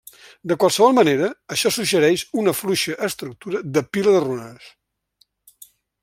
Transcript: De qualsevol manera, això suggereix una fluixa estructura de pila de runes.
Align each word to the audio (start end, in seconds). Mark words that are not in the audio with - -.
De 0.51 0.55
qualsevol 0.61 0.95
manera, 0.99 1.27
això 1.55 1.71
suggereix 1.75 2.23
una 2.43 2.55
fluixa 2.61 2.97
estructura 3.11 3.61
de 3.77 3.87
pila 3.95 4.15
de 4.19 4.23
runes. 4.25 4.71